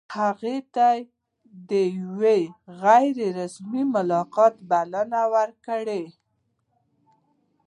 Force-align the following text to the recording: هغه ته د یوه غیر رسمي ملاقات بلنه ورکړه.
هغه 0.15 0.55
ته 0.75 0.87
د 1.69 1.71
یوه 1.99 2.35
غیر 2.81 3.17
رسمي 3.39 3.83
ملاقات 3.95 4.55
بلنه 4.69 5.21
ورکړه. 5.33 6.01